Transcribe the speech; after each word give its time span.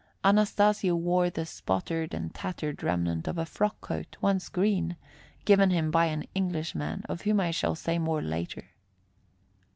Anastasio 0.25 0.95
wore 0.95 1.29
the 1.29 1.45
spotted 1.45 2.15
and 2.15 2.33
tattered 2.33 2.81
remnant 2.81 3.27
of 3.27 3.37
a 3.37 3.45
frock 3.45 3.79
coat, 3.81 4.17
once 4.19 4.49
green, 4.49 4.97
given 5.45 5.69
him 5.69 5.91
by 5.91 6.05
an 6.07 6.23
Englishman, 6.33 7.03
of 7.07 7.21
whom 7.21 7.39
I 7.39 7.51
shall 7.51 7.75
say 7.75 7.99
more 7.99 8.23
later. 8.23 8.69